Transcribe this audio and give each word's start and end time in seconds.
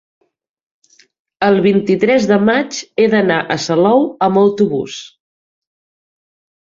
el 1.47 1.59
vint-i-tres 1.65 2.25
de 2.33 2.39
maig 2.47 2.79
he 3.03 3.07
d'anar 3.13 3.39
a 3.43 3.59
Salou 3.67 4.09
amb 4.29 4.41
autobús. 4.45 4.97